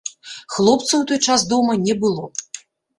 Хлопца 0.55 0.89
ў 0.97 1.03
той 1.13 1.19
час 1.29 1.47
дома 1.55 1.73
не 1.87 2.01
было. 2.05 2.23